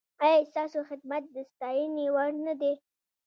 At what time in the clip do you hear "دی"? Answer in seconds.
2.61-2.73